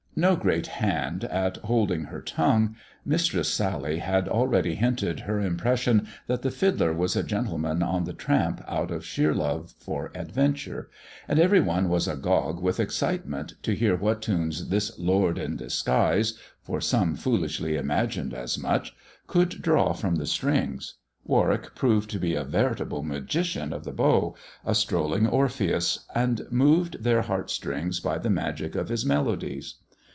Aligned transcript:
No 0.13 0.35
great 0.35 0.67
hand 0.67 1.23
at 1.23 1.55
holding 1.63 2.01
12 2.07 2.09
THE 2.09 2.09
dwarf's 2.09 2.09
chamber 2.09 2.09
her 2.09 2.21
tongue, 2.57 2.75
Mistress 3.05 3.49
Sally 3.49 3.99
had 3.99 4.27
already 4.27 4.75
hinted 4.75 5.21
her 5.21 5.39
imprei 5.39 5.77
sion 5.77 6.05
that 6.27 6.41
the 6.41 6.51
fiddler 6.51 6.91
was 6.91 7.15
a 7.15 7.23
gentleman 7.23 7.81
on 7.81 8.03
the 8.03 8.13
tramp 8.13 8.61
out 8.67 8.89
c 8.91 8.99
sheer 8.99 9.33
love 9.33 9.73
for 9.79 10.11
adventure; 10.13 10.89
and 11.29 11.39
every 11.39 11.61
one 11.61 11.87
was 11.87 12.09
agog 12.09 12.59
wit 12.59 12.77
excitement 12.77 13.53
to 13.63 13.73
hear 13.73 13.95
what 13.95 14.21
tunes 14.21 14.67
this 14.67 14.99
lord 14.99 15.37
in 15.37 15.55
disguise— 15.55 16.37
fo 16.67 16.79
some 16.79 17.15
foolishly 17.15 17.77
imagined 17.77 18.33
as 18.33 18.59
much— 18.59 18.93
could 19.27 19.61
draw 19.61 19.93
from 19.93 20.17
th 20.17 20.27
strings. 20.27 20.95
"Warwick 21.23 21.73
proved 21.73 22.09
to 22.09 22.19
be 22.19 22.35
a 22.35 22.43
veritable 22.43 23.01
magician 23.01 23.71
of 23.71 23.85
th 23.85 23.95
bow, 23.95 24.35
a 24.65 24.75
strolling 24.75 25.25
Orpheus, 25.25 26.05
and 26.13 26.45
moved 26.51 27.01
their 27.01 27.21
heartstrings 27.21 28.01
b; 28.01 28.09
the 28.21 28.29
magic 28.29 28.75
of 28.75 28.89
his 28.89 29.05
melodies. 29.05 29.75